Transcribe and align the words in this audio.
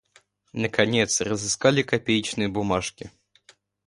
Наконец, 0.51 1.21
разыскали 1.21 1.83
копеечные 1.83 2.49
бумажки. 2.49 3.11